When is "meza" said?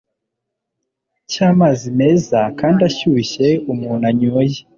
1.99-2.39